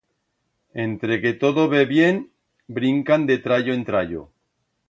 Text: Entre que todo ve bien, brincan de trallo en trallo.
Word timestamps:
Entre 0.85 1.13
que 1.25 1.31
todo 1.43 1.61
ve 1.73 1.83
bien, 1.95 2.15
brincan 2.79 3.21
de 3.29 3.37
trallo 3.45 3.73
en 3.81 3.89
trallo. 3.91 4.23